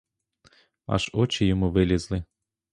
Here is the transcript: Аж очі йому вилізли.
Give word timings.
Аж 0.87 1.09
очі 1.13 1.45
йому 1.45 1.69
вилізли. 1.71 2.23